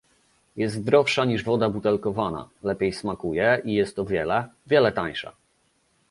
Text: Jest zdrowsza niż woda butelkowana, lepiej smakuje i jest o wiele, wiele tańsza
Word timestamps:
Jest 0.55 0.75
zdrowsza 0.75 1.25
niż 1.25 1.43
woda 1.43 1.69
butelkowana, 1.69 2.49
lepiej 2.63 2.93
smakuje 2.93 3.61
i 3.65 3.73
jest 3.73 3.99
o 3.99 4.05
wiele, 4.05 4.45
wiele 4.67 4.91
tańsza 4.91 5.33